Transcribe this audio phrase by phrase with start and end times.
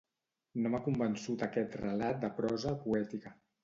[0.63, 3.41] No m'ha convençut aquest relat de prosa poètica.